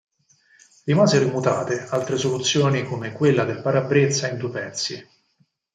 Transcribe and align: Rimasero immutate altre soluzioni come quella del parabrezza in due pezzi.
Rimasero 0.85 1.25
immutate 1.27 1.85
altre 1.91 2.17
soluzioni 2.17 2.83
come 2.85 3.11
quella 3.11 3.45
del 3.45 3.61
parabrezza 3.61 4.27
in 4.29 4.37
due 4.39 4.49
pezzi. 4.49 5.07